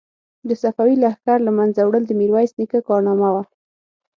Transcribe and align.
د 0.47 0.49
صفوي 0.61 0.95
لښکر 1.03 1.37
له 1.47 1.51
منځه 1.57 1.81
وړل 1.83 2.03
د 2.07 2.11
میرویس 2.19 2.51
نیکه 2.59 2.79
کارنامه 2.87 3.29
وه. 3.35 3.43